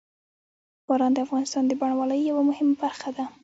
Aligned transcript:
باران 0.87 1.11
د 1.13 1.17
افغانستان 1.25 1.63
د 1.67 1.71
بڼوالۍ 1.79 2.19
یوه 2.29 2.43
مهمه 2.49 2.75
برخه 2.83 3.09
ده. 3.17 3.25